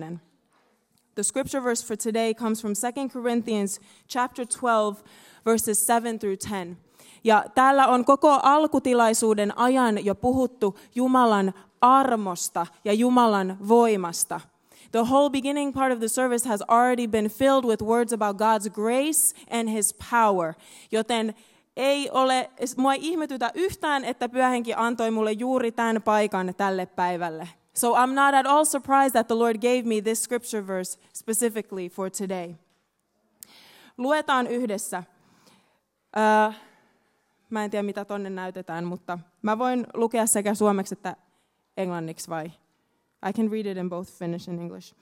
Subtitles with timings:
[0.00, 0.20] 10.
[1.14, 5.02] The scripture verse for today comes from 2 Corinthians chapter 12
[5.44, 6.76] verses 7 through 10.
[7.24, 14.40] Ja täällä on koko alkutilaisuuden ajan jo puhuttu Jumalan armosta ja Jumalan voimasta.
[14.92, 18.70] The whole beginning part of the service has already been filled with words about God's
[18.70, 20.54] grace and his power.
[20.92, 21.34] Joten
[21.76, 27.48] ei ole, mua ei ihmetytä yhtään, että pyöhenki antoi mulle juuri tämän paikan tälle päivälle.
[27.74, 31.88] So I'm not at all surprised that the Lord gave me this scripture verse specifically
[31.88, 32.54] for today.
[33.98, 35.02] Luetaan yhdessä.
[36.16, 36.54] Uh,
[37.50, 41.16] mä en tiedä, mitä tonne näytetään, mutta mä voin lukea sekä suomeksi että
[41.76, 42.46] englanniksi vai?
[43.28, 44.94] I can read it in both Finnish and English.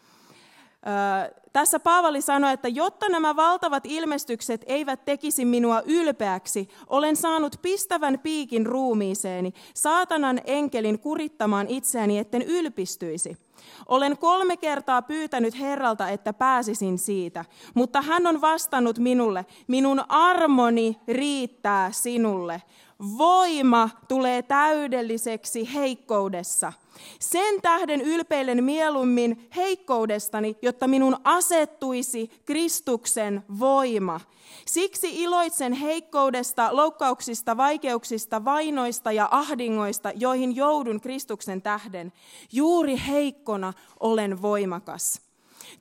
[1.52, 8.19] Tässä Paavali sanoi, että jotta nämä valtavat ilmestykset eivät tekisi minua ylpeäksi, olen saanut pistävän
[8.19, 13.37] piikin ruumiiseeni, saatanan enkelin kurittamaan itseäni, etten ylpistyisi.
[13.87, 17.45] Olen kolme kertaa pyytänyt Herralta, että pääsisin siitä,
[17.75, 22.62] mutta hän on vastannut minulle, minun armoni riittää sinulle.
[23.19, 26.72] Voima tulee täydelliseksi heikkoudessa.
[27.20, 34.20] Sen tähden ylpeilen mieluummin heikkoudestani, jotta minun asettuisi Kristuksen voima.
[34.66, 42.12] Siksi iloitsen heikkoudesta, loukkauksista, vaikeuksista, vainoista ja ahdingoista, joihin joudun Kristuksen tähden.
[42.52, 45.28] Juuri heikkona olen voimakas.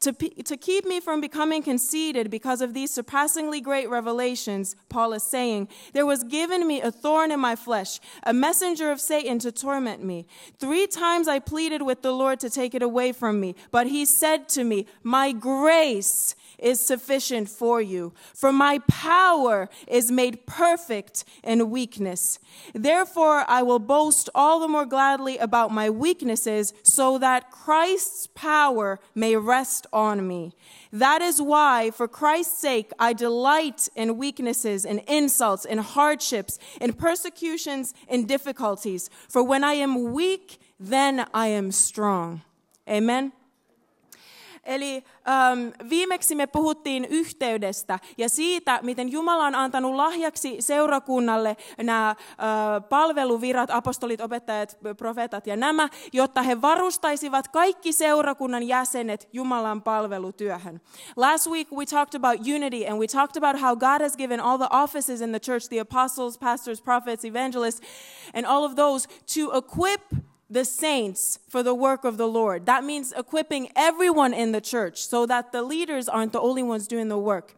[0.01, 5.23] To, to keep me from becoming conceited because of these surpassingly great revelations, Paul is
[5.23, 9.51] saying, there was given me a thorn in my flesh, a messenger of Satan to
[9.51, 10.27] torment me.
[10.59, 14.05] Three times I pleaded with the Lord to take it away from me, but he
[14.05, 21.23] said to me, My grace is sufficient for you, for my power is made perfect
[21.43, 22.39] in weakness.
[22.73, 28.99] Therefore, I will boast all the more gladly about my weaknesses, so that Christ's power
[29.13, 30.55] may rest on me.
[30.91, 36.93] That is why, for Christ's sake, I delight in weaknesses, in insults, in hardships, in
[36.93, 39.09] persecutions, in difficulties.
[39.29, 42.41] For when I am weak, then I am strong.
[42.89, 43.33] Amen.
[44.67, 52.09] Eli ähm, viimeksi me puhuttiin yhteydestä ja siitä, miten Jumala on antanut lahjaksi seurakunnalle nämä
[52.09, 52.15] äh,
[52.89, 60.81] palveluvirat, apostolit, opettajat, profeetat ja nämä, jotta he varustaisivat kaikki seurakunnan jäsenet Jumalan palvelutyöhön.
[61.15, 64.57] Last week we talked about unity and we talked about how God has given all
[64.57, 67.81] the offices in the church, the apostles, pastors, prophets, evangelists,
[68.33, 70.01] and all of those to equip
[70.53, 72.65] the saints for the work of the Lord.
[72.65, 76.87] That means equipping everyone in the church so that the leaders aren't the only ones
[76.87, 77.53] doing the work.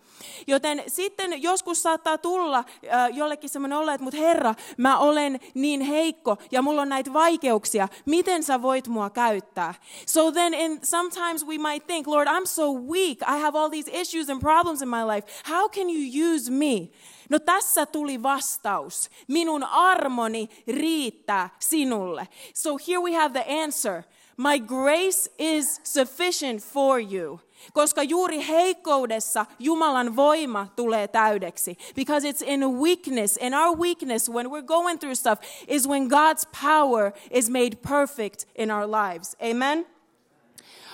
[0.48, 5.82] Joten sitten joskus saattaa tulla äh, jollekin semmoinen olla, että mutta Herra, mä olen niin
[5.82, 7.88] heikko ja mulla on näitä vaikeuksia.
[8.06, 9.74] Miten sä voit mua käyttää?
[10.06, 13.22] So then in, sometimes we might think, Lord, I'm so weak.
[13.22, 15.28] I have all these issues and problems in my life.
[15.50, 16.90] How can you use me?
[17.30, 19.10] No tässä tuli vastaus.
[19.28, 22.28] Minun armoni riittää sinulle.
[22.54, 24.04] So here we have the answer.
[24.38, 27.40] My grace is sufficient for you.
[27.74, 31.78] Koska juuri heikkoudessa Jumalan voima tulee täydeksi.
[31.96, 36.48] Because it's in weakness, in our weakness, when we're going through stuff, is when God's
[36.62, 39.36] power is made perfect in our lives.
[39.42, 39.86] Amen?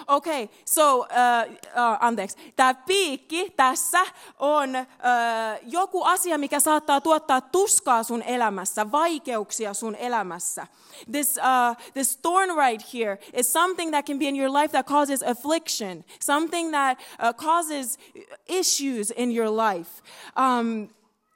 [0.07, 2.37] Okei, okay, so, uh, uh, anteeksi.
[2.55, 4.05] Tämä piikki tässä
[4.39, 10.67] on uh, joku asia, mikä saattaa tuottaa tuskaa sun elämässä, vaikeuksia sun elämässä.
[11.11, 14.87] This, uh, this thorn right here is something that can be in your life that
[14.87, 17.99] causes affliction, something that uh, causes
[18.47, 19.91] issues in your life.
[20.35, 20.89] Um,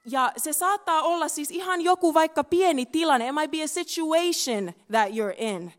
[0.06, 3.28] ja se saattaa olla siis ihan joku vaikka pieni tilanne.
[3.28, 5.74] It might be a situation that you're in.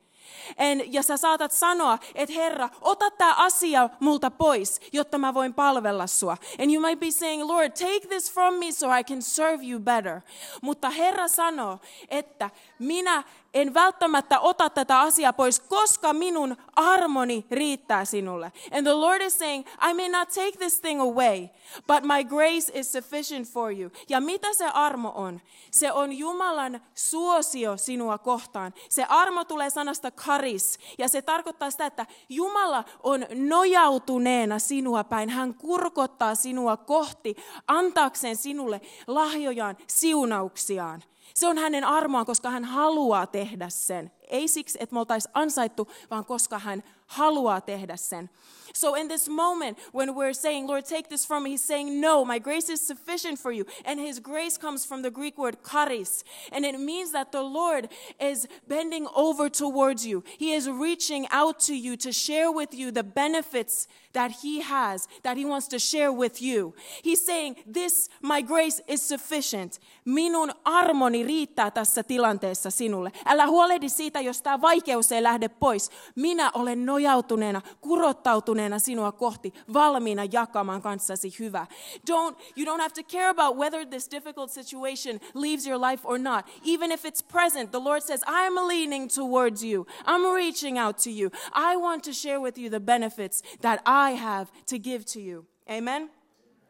[0.57, 5.55] En, ja sä saatat sanoa, että Herra, ota tämä asia multa pois, jotta mä voin
[5.55, 6.37] palvella sua.
[6.59, 9.81] And you might be saying, Lord, take this from me so I can serve you
[9.81, 10.21] better.
[10.63, 13.25] Mutta Herra sanoo, että minä
[13.55, 18.53] en välttämättä ota tätä asiaa pois, koska minun armoni riittää sinulle.
[18.73, 21.49] And the Lord is saying, I may not take this thing away,
[21.87, 23.91] but my grace is sufficient for you.
[24.09, 25.41] Ja mitä se armo on?
[25.71, 28.75] Se on Jumalan suosio sinua kohtaan.
[28.89, 35.31] Se armo tulee sanasta karis, ja se tarkoittaa sitä, että Jumala on nojautuneena sinua päin.
[35.31, 37.37] Hän kurkottaa sinua kohti,
[37.67, 41.03] antaakseen sinulle lahjojaan, siunauksiaan.
[41.41, 44.11] Se on hänen armoaan, koska hän haluaa tehdä sen.
[44.31, 48.31] ei siksi, että me oltaisiin ansaittu, vaan koska hän haluaa tehdä sen.
[48.75, 52.25] So in this moment, when we're saying, Lord, take this from me, he's saying, no,
[52.25, 53.65] my grace is sufficient for you.
[53.85, 56.25] And his grace comes from the Greek word charis.
[56.53, 57.89] And it means that the Lord
[58.21, 60.23] is bending over towards you.
[60.39, 65.09] He is reaching out to you to share with you the benefits that he has,
[65.23, 66.75] that he wants to share with you.
[67.03, 69.81] He's saying, this, my grace is sufficient.
[70.05, 73.13] Minun armoni riittää tässä tilanteessa sinulle.
[73.25, 75.91] Älä huolehdi siitä, jos tämä vaikeus ei lähde pois.
[76.15, 81.67] Minä olen nojautuneena, kurottautuneena sinua kohti, valmiina jakamaan kanssasi hyvä.
[82.11, 86.19] Don't, you don't have to care about whether this difficult situation leaves your life or
[86.19, 86.47] not.
[86.67, 89.87] Even if it's present, the Lord says, I'm leaning towards you.
[90.07, 91.31] I'm reaching out to you.
[91.53, 95.47] I want to share with you the benefits that I have to give to you.
[95.71, 96.11] Amen?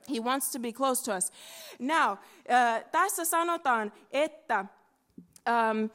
[0.09, 1.31] He wants to be close to us.
[1.79, 2.19] Now, uh,
[2.93, 4.65] tässä sanotaan, että
[5.47, 5.91] um,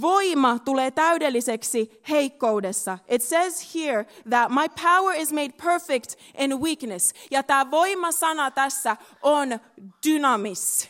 [0.00, 2.98] voima tulee täydelliseksi heikkoudessa.
[3.08, 7.14] It says here that my power is made perfect in weakness.
[7.30, 9.58] Ja tämä voima-sana tässä on
[10.06, 10.88] dynamis.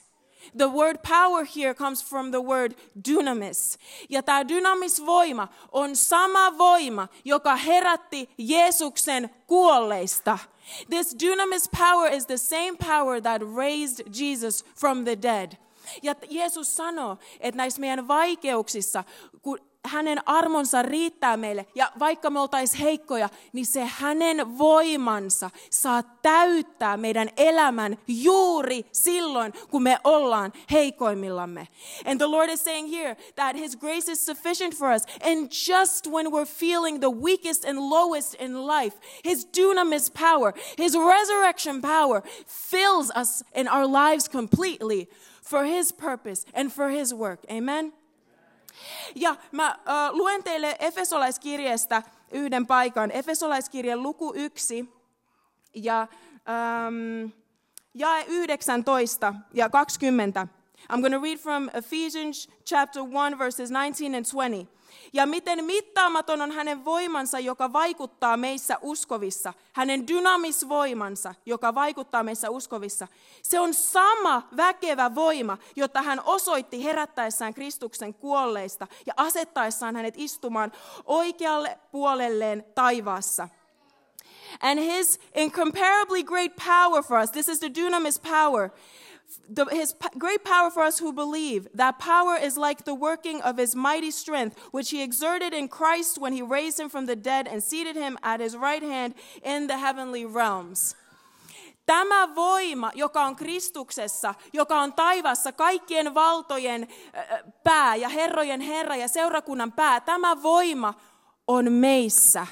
[0.57, 2.73] The word power here comes from the word
[3.09, 3.79] dynamis.
[4.09, 10.39] Ja tämä dynamisvoima on sama voima, joka herätti Jeesuksen kuolleista.
[10.91, 15.53] This dunamis power is the same power that raised Jesus from the dead.
[16.03, 19.05] Ja Jeesus sanoo, että näissä meidän vaikeuksissa,
[19.43, 26.03] kun hänen armonsa riittää meille, ja vaikka me oltaisiin heikkoja, niin se hänen voimansa saa
[26.03, 31.69] täyttää meidän elämän juuri silloin, kun me ollaan heikoimmillamme.
[32.05, 35.03] And the Lord is saying here that His grace is sufficient for us.
[35.23, 40.95] And just when we're feeling the weakest and lowest in life, His dunamis power, His
[40.95, 45.09] resurrection power fills us in our lives completely
[45.51, 47.41] for His purpose and for His work.
[47.51, 47.93] Amen?
[49.15, 53.11] Ja mä äh, luen teille Efesolaiskirjeestä yhden paikan.
[53.11, 54.85] Efesolaiskirjan luku 1
[55.75, 56.07] ja
[56.49, 57.31] ähm,
[57.95, 58.85] jae 19
[59.55, 60.49] ja 20.
[60.89, 64.69] I'm going to read from Ephesians chapter 1 verses 19 and 20.
[65.13, 69.55] Ja miten mittaamaton on hänen voimansa, joka vaikuttaa meissä uskovissa.
[69.73, 73.09] Hänen dynamisvoimansa, joka vaikuttaa meissä uskovissa.
[73.43, 80.73] Se on sama väkevä voima, jota hän osoitti herättäessään Kristuksen kuolleista ja asettaessaan hänet istumaan
[81.05, 83.49] oikealle puolelleen taivaassa.
[84.61, 88.71] And his incomparably great power for us, this is the dunamis power,
[89.49, 91.69] the, his great power for us who believe.
[91.75, 96.19] That power is like the working of his mighty strength, which he exerted in Christ
[96.19, 99.67] when he raised him from the dead and seated him at his right hand in
[99.67, 100.97] the heavenly realms.
[101.87, 106.89] Tämä voima, joka on Kristuksessa, joka on taivassa, kaikkien valtojen
[107.65, 110.95] pää ja herrojen herra ja seurakunnan pää, tämä voima
[111.47, 112.47] on meissä.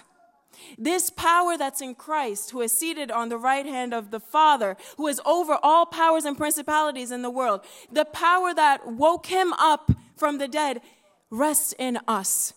[0.79, 4.77] This power that's in Christ, who is seated on the right hand of the Father,
[4.97, 7.61] who is over all powers and principalities in the world,
[7.93, 10.81] the power that woke him up from the dead
[11.31, 12.55] rests in us.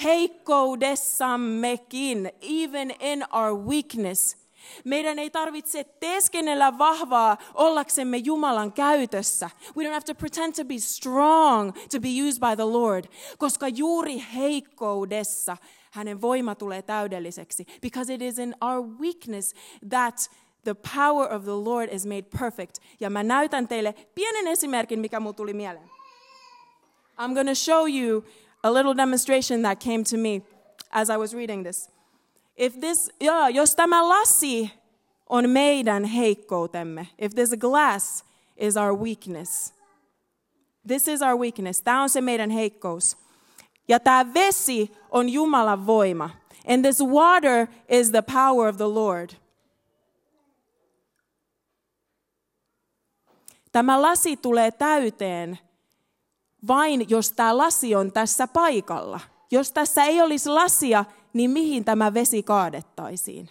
[0.00, 4.36] Heikkoudessammekin, even in our weakness.
[4.84, 9.50] Meidän ei tarvitse teeskennellä vahvaa ollaksemme Jumalan käytössä.
[9.76, 13.04] We don't have to pretend to be strong to be used by the Lord,
[13.38, 15.56] koska juuri heikkoudessa
[15.90, 17.66] hänen voima tulee täydelliseksi.
[17.82, 19.54] Because it is in our weakness
[19.88, 20.30] that
[20.64, 22.78] the power of the Lord is made perfect.
[23.00, 25.90] Ja mä näytän teille pienen esimerkin, mikä mulle tuli mieleen.
[27.18, 28.24] I'm going to show you
[28.62, 30.42] a little demonstration that came to me
[30.90, 31.90] as I was reading this.
[32.56, 34.70] If this, yeah, jos tämä lasi
[35.26, 38.24] on meidän heikkoutemme, if this glass
[38.56, 39.74] is our weakness,
[40.86, 43.16] this is our weakness, tämä on se meidän heikkous.
[43.90, 46.30] Ja tämä vesi on Jumalan voima.
[46.68, 49.30] And this water is the power of the Lord.
[53.72, 55.58] Tämä lasi tulee täyteen
[56.66, 59.20] vain, jos tämä lasi on tässä paikalla.
[59.50, 63.50] Jos tässä ei olisi lasia, niin mihin tämä vesi kaadettaisiin?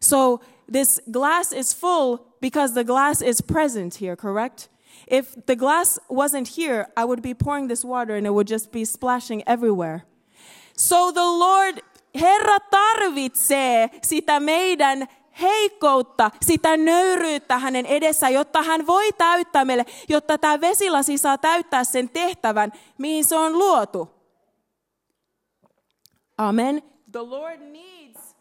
[0.00, 0.40] So
[0.72, 4.68] this glass is full because the glass is present here, correct?
[5.10, 8.70] If the glass wasn't here, I would be pouring this water and it would just
[8.70, 10.00] be splashing everywhere.
[10.76, 11.78] So the Lord,
[12.14, 15.08] Herra tarvitsee sitä meidän
[15.40, 21.84] heikkoutta, sitä nöyryyttä hänen edessä, jotta hän voi täyttää meille, jotta tämä vesilasi saa täyttää
[21.84, 24.08] sen tehtävän, mihin se on luotu.
[26.38, 26.82] Amen.
[27.12, 28.36] The Lord needs,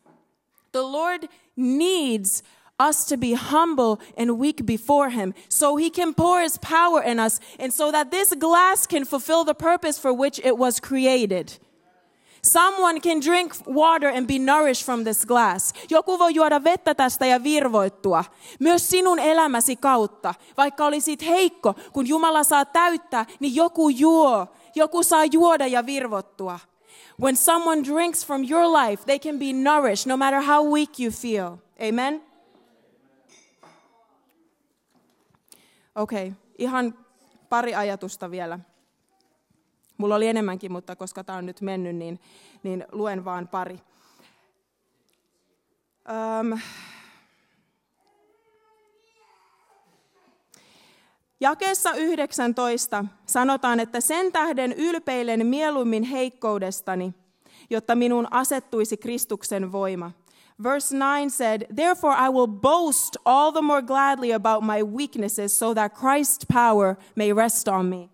[0.72, 1.24] the Lord
[1.56, 2.44] needs
[2.80, 7.20] us to be humble and weak before him so he can pour his power in
[7.20, 11.60] us and so that this glass can fulfill the purpose for which it was created.
[12.42, 15.74] Someone can drink water and be nourished from this glass.
[15.90, 18.24] Joku voi juoda vettä tästä ja virvoittua.
[18.60, 20.34] Myös sinun elämäsi kautta.
[20.58, 24.48] Vaikka olisit heikko, kun Jumala saa täyttää, niin joku juo.
[24.76, 26.60] Joku saa juoda ja virvottua.
[27.22, 31.12] When someone drinks from your life, they can be nourished no matter how weak you
[31.12, 31.58] feel.
[31.90, 32.29] Amen?
[35.96, 36.40] Okei, okay.
[36.58, 37.06] ihan
[37.50, 38.60] pari ajatusta vielä.
[39.98, 42.20] Mulla oli enemmänkin, mutta koska tämä on nyt mennyt, niin,
[42.64, 43.80] niin luen vaan pari.
[46.40, 46.60] Öm.
[51.40, 57.14] Jakeessa 19 sanotaan, että sen tähden ylpeilen mieluummin heikkoudestani,
[57.70, 60.12] jotta minun asettuisi Kristuksen voima.
[60.64, 65.74] Verse 9 said, Therefore I will boast all the more gladly about my weaknesses so
[65.74, 68.10] that Christ's power may rest on me.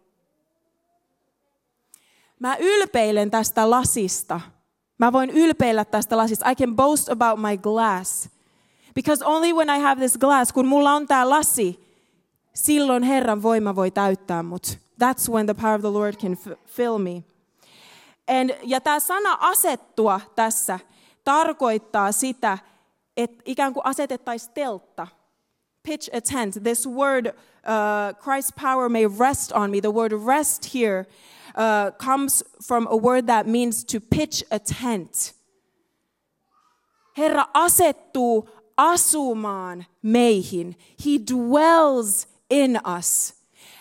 [2.40, 4.42] Mä ylpeilen tästä lasista.
[4.98, 6.50] Mä voin ylpeillä tästä lasista.
[6.50, 8.30] I can boast about my glass.
[8.96, 11.80] Because only when I have this glass, kun mulla on tää lasi,
[12.54, 14.78] silloin Herran voima voi täyttää mut.
[15.04, 17.24] That's when the power of the Lord can fill me.
[18.28, 20.80] And, ja tämä sana asettua tässä
[21.26, 22.58] tarkoittaa sitä,
[23.18, 25.08] että ikään kuin asetettaisiin teltta.
[25.84, 26.64] Pitch a tent.
[26.64, 27.34] This word, uh,
[28.20, 29.82] Christ's power may rest on me.
[29.82, 31.06] The word rest here
[31.56, 35.36] uh, comes from a word that means to pitch a tent.
[37.18, 40.76] Herra asettuu asumaan meihin.
[41.06, 43.34] He dwells in us.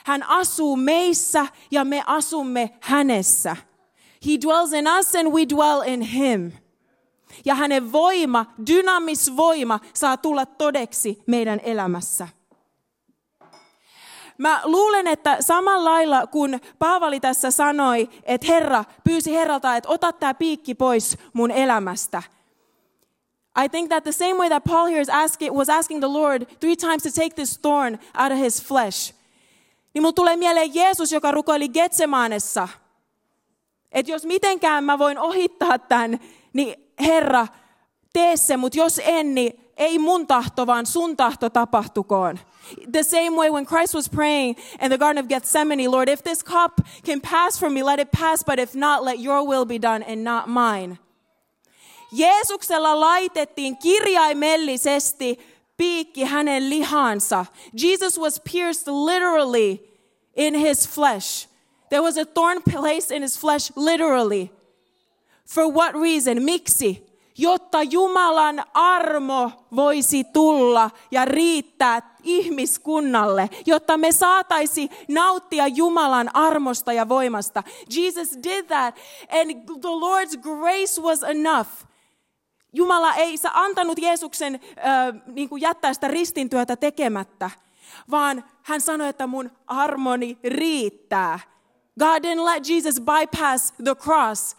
[0.04, 3.56] Hän asuu meissä ja me asumme hänessä.
[4.26, 6.52] He dwells in us and we dwell in him.
[7.44, 12.28] Ja hänen voima, dynamisvoima saa tulla todeksi meidän elämässä.
[14.38, 20.12] Mä luulen, että samalla lailla kun Paavali tässä sanoi, että Herra pyysi Herralta, että ota
[20.12, 22.22] tämä piikki pois mun elämästä.
[23.64, 26.46] I think that the same way that Paul here is asking, was asking the Lord
[26.60, 29.14] three times to take this thorn out of his flesh.
[29.94, 32.68] Niin mulla tulee mieleen Jeesus, joka rukoili Getsemanessa.
[33.92, 36.20] Että jos mitenkään mä voin ohittaa tämän,
[36.54, 37.46] niin Herra,
[38.12, 42.38] tee se, mutta jos en, niin ei mun tahto, vaan sun tahto tapahtukoon.
[42.92, 46.44] The same way when Christ was praying in the Garden of Gethsemane, Lord, if this
[46.44, 49.78] cup can pass from me, let it pass, but if not, let your will be
[49.78, 50.98] done and not mine.
[52.12, 55.38] Jeesuksella laitettiin kirjaimellisesti
[55.76, 57.46] piikki hänen lihansa.
[57.82, 59.80] Jesus was pierced literally
[60.36, 61.48] in his flesh.
[61.90, 64.50] There was a thorn placed in his flesh literally.
[65.48, 66.42] For what reason?
[66.42, 67.14] Miksi?
[67.38, 77.08] jotta Jumalan armo voisi tulla ja riittää ihmiskunnalle, jotta me saataisi nauttia Jumalan armosta ja
[77.08, 77.62] voimasta.
[77.96, 78.94] Jesus did that
[79.40, 81.70] and the Lord's grace was enough.
[82.72, 87.50] Jumala ei sä antanut Jeesuksen äh, niin kuin jättää sitä ristintyötä tekemättä,
[88.10, 91.40] vaan hän sanoi, että mun armoni riittää.
[91.98, 94.56] God didn't let Jesus bypass the cross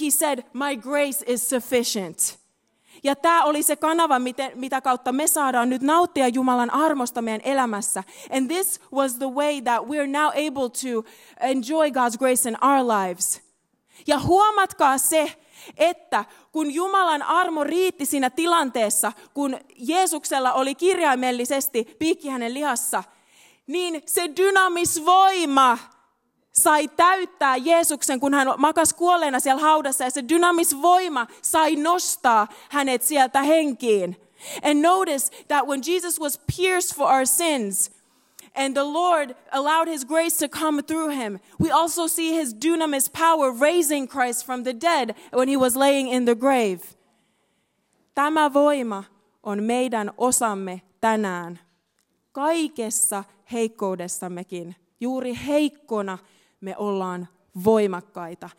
[0.00, 2.38] he said, my grace is sufficient.
[3.02, 4.18] Ja tämä oli se kanava,
[4.54, 8.04] mitä kautta me saadaan nyt nauttia Jumalan armosta meidän elämässä.
[8.30, 11.08] And this was the way that we're now able to
[11.40, 13.40] enjoy God's grace in our lives.
[14.06, 15.32] Ja huomatkaa se,
[15.76, 23.04] että kun Jumalan armo riitti siinä tilanteessa, kun Jeesuksella oli kirjaimellisesti piikki hänen lihassa,
[23.66, 25.78] niin se dynamisvoima
[26.60, 33.02] sai täyttää Jeesuksen, kun hän makas kuolleena siellä haudassa ja se dynamisvoima sai nostaa hänet
[33.02, 34.16] sieltä henkiin.
[34.62, 37.90] And notice that when Jesus was pierced for our sins,
[38.54, 41.38] and the Lord allowed his grace to come through him.
[41.60, 46.08] We also see his dunamis power raising Christ from the dead when he was laying
[46.08, 46.80] in the grave.
[48.14, 49.04] Tämä voima
[49.42, 51.58] on meidän osamme tänään.
[52.32, 56.18] Kaikessa heikkoudessammekin, juuri heikkona
[56.66, 57.28] me ollaan
[57.64, 58.50] voimakkaita.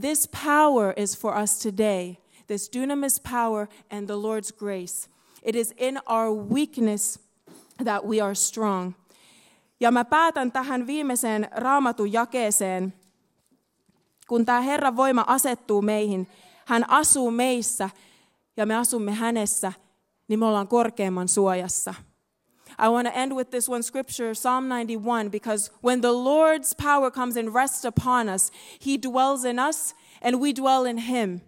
[0.00, 2.16] This power is for us today.
[2.46, 5.10] This dunamis power and the Lord's grace.
[5.42, 7.20] It is in our weakness
[7.84, 8.92] that we are strong.
[9.80, 12.94] Ja mä päätän tähän viimeiseen raamatun jakeeseen.
[14.28, 16.28] Kun tämä Herran voima asettuu meihin,
[16.66, 17.90] hän asuu meissä
[18.56, 19.72] ja me asumme hänessä,
[20.28, 21.94] niin me ollaan korkeamman suojassa.
[22.78, 27.10] I want to end with this one scripture, Psalm 91, because when the Lord's power
[27.10, 31.40] comes and rests upon us, he dwells in us and we dwell in him.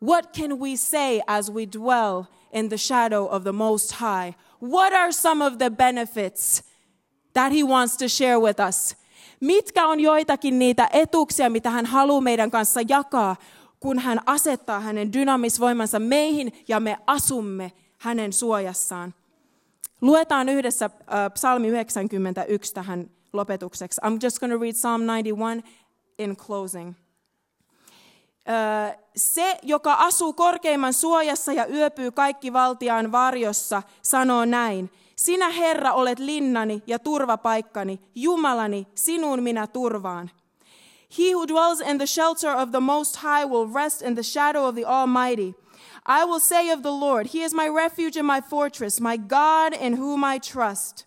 [0.00, 4.34] What can we say as we dwell in the shadow of the Most High?
[4.60, 6.62] What are some of the benefits
[7.34, 8.94] that He wants to share with us?
[9.40, 13.36] Mitkä on joitakin niitä etuuksia, mitä hän haluaa meidän kanssa jakaa,
[13.80, 19.14] kun hän asettaa hänen dynamisvoimansa meihin ja me asumme hänen suojassaan?
[20.00, 20.90] Luetaan yhdessä
[21.34, 24.00] psalmi 91 tähän lopetukseksi.
[24.04, 25.62] I'm just going to read Psalm 91
[26.18, 26.94] in closing.
[29.16, 34.90] Se, joka asuu korkeimman suojassa ja yöpyy kaikki valtiaan varjossa, sanoo näin.
[35.16, 40.30] Sinä, Herra, olet linnani ja turvapaikkani, Jumalani, sinuun minä turvaan.
[41.18, 44.68] He who dwells in the shelter of the Most High will rest in the shadow
[44.68, 45.54] of the Almighty.
[46.08, 49.74] I will say of the Lord, He is my refuge and my fortress, my God
[49.74, 51.04] in whom I trust.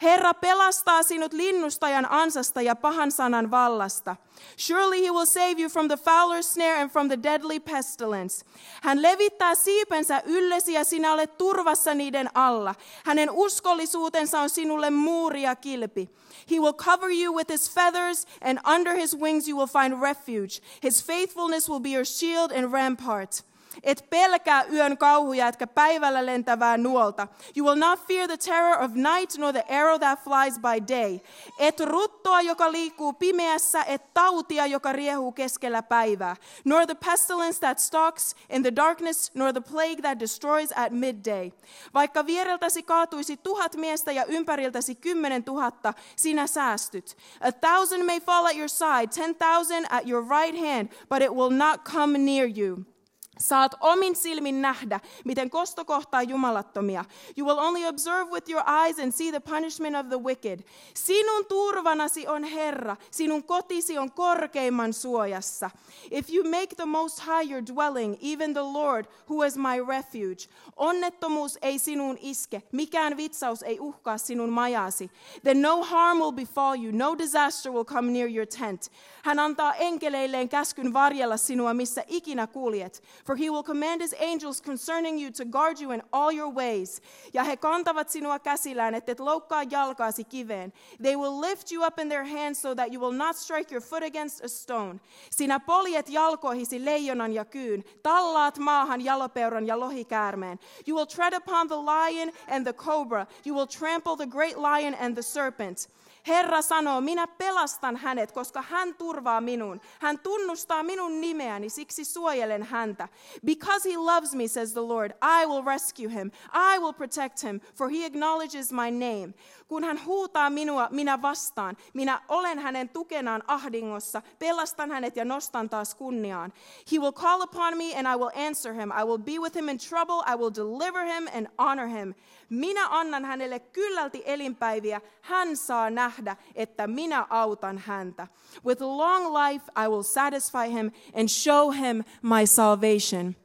[0.00, 4.16] Herra pelastaa sinut linnustajan ansasta ja pahan sanan vallasta.
[4.56, 8.44] Surely he will save you from the fowler's snare and from the deadly pestilence.
[8.82, 12.74] Hän levittää siipensä yllesi ja sinä olet turvassa niiden alla.
[13.04, 16.08] Hänen uskollisuutensa on sinulle muuri ja kilpi.
[16.50, 20.60] He will cover you with his feathers, and under his wings you will find refuge.
[20.82, 23.42] His faithfulness will be your shield and rampart.
[23.82, 27.28] Et pelkää yön kauhuja, etkä päivällä lentävää nuolta.
[27.56, 31.20] You will not fear the terror of night, nor the arrow that flies by day.
[31.58, 36.36] Et ruttoa, joka liikkuu pimeässä, et tautia, joka riehuu keskellä päivää.
[36.64, 41.50] Nor the pestilence that stalks in the darkness, nor the plague that destroys at midday.
[41.94, 47.16] Vaikka viereltäsi kaatuisi tuhat miestä ja ympäriltäsi kymmenen tuhatta, sinä säästyt.
[47.40, 51.30] A thousand may fall at your side, ten thousand at your right hand, but it
[51.30, 52.97] will not come near you.
[53.38, 57.04] Saat omin silmin nähdä, miten kosto kohtaa jumalattomia.
[57.36, 60.60] You will only observe with your eyes and see the punishment of the wicked.
[60.94, 65.70] Sinun turvanasi on Herra, sinun kotisi on korkeimman suojassa.
[66.10, 70.48] If you make the most high your dwelling, even the Lord, who is my refuge.
[70.76, 75.10] Onnettomuus ei sinun iske, mikään vitsaus ei uhkaa sinun majasi.
[75.42, 78.90] Then no harm will befall you, no disaster will come near your tent.
[79.22, 83.02] Hän antaa enkeleilleen käskyn varjella sinua, missä ikinä kuljet.
[83.28, 87.02] For he will command his angels concerning you to guard you in all your ways.
[87.34, 90.72] Ja he kantavat sinua käsillään, loukkaa jalkaasi kiveen.
[91.02, 93.82] They will lift you up in their hands so that you will not strike your
[93.82, 95.00] foot against a stone.
[95.30, 100.58] Sinä poljet jalkoihisi leijonan ja kyyn, tallaat maahan jalopeuran ja lohikäärmeen.
[100.86, 103.26] You will tread upon the lion and the cobra.
[103.46, 105.88] You will trample the great lion and the serpent.
[106.28, 109.80] Herra sanoo, minä pelastan hänet, koska hän turvaa minun.
[110.00, 113.08] Hän tunnustaa minun nimeäni, siksi suojelen häntä.
[113.46, 115.12] Because he loves me, says the Lord,
[115.42, 116.30] I will rescue him.
[116.54, 119.34] I will protect him, for he acknowledges my name.
[119.68, 121.76] Kun hän huutaa minua, minä vastaan.
[121.94, 124.22] Minä olen hänen tukenaan ahdingossa.
[124.38, 126.52] Pelastan hänet ja nostan taas kunniaan.
[126.92, 128.90] He will call upon me and I will answer him.
[128.90, 130.32] I will be with him in trouble.
[130.32, 132.14] I will deliver him and honor him.
[132.50, 135.00] Minä annan hänelle kyllälti elinpäiviä.
[135.20, 138.26] Hän saa nähdä, että minä autan häntä.
[138.66, 143.36] With long life I will satisfy him and show him my salvation.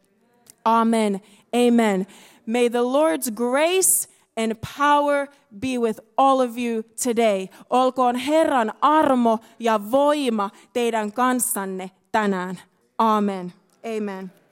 [0.65, 1.21] Amen.
[1.67, 2.07] Amen.
[2.45, 5.28] May the Lord's grace and power
[5.60, 7.50] be with all of you today.
[7.69, 12.60] Olkoon Herran armo ja voima teidän kanssanne tänään.
[12.98, 13.54] Amen.
[13.98, 14.42] Amen.